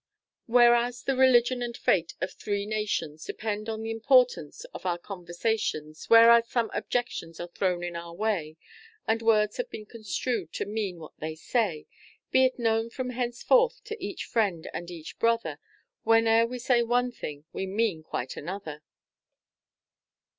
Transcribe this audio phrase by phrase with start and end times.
[0.47, 6.09] "Whereas the religion and fate of three nations Depend on th' importance of our conversations:
[6.09, 8.57] Whereas some objections are thrown in our way,
[9.07, 11.85] And words have been construed to mean what they say,
[12.31, 15.59] Be it known from henceforth to each friend and each brother,
[16.03, 18.81] When'er we say one thing we mean quite another."